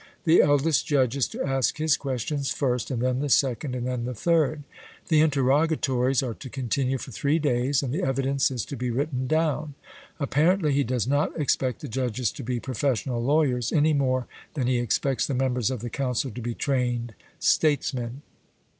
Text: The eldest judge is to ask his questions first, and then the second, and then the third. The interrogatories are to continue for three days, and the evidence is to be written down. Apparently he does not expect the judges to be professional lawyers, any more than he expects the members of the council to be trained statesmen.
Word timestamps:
The 0.23 0.41
eldest 0.41 0.87
judge 0.87 1.15
is 1.15 1.27
to 1.27 1.43
ask 1.45 1.77
his 1.77 1.95
questions 1.95 2.49
first, 2.49 2.89
and 2.89 3.03
then 3.03 3.19
the 3.19 3.29
second, 3.29 3.75
and 3.75 3.85
then 3.85 4.05
the 4.05 4.15
third. 4.15 4.63
The 5.09 5.21
interrogatories 5.21 6.23
are 6.23 6.33
to 6.33 6.49
continue 6.49 6.97
for 6.97 7.11
three 7.11 7.37
days, 7.37 7.83
and 7.83 7.93
the 7.93 8.01
evidence 8.01 8.49
is 8.49 8.65
to 8.65 8.75
be 8.75 8.89
written 8.89 9.27
down. 9.27 9.75
Apparently 10.19 10.73
he 10.73 10.83
does 10.83 11.05
not 11.05 11.39
expect 11.39 11.81
the 11.81 11.87
judges 11.87 12.31
to 12.31 12.43
be 12.43 12.59
professional 12.59 13.23
lawyers, 13.23 13.71
any 13.71 13.93
more 13.93 14.25
than 14.55 14.65
he 14.65 14.79
expects 14.79 15.27
the 15.27 15.35
members 15.35 15.69
of 15.69 15.81
the 15.81 15.89
council 15.91 16.31
to 16.31 16.41
be 16.41 16.55
trained 16.55 17.13
statesmen. 17.37 18.23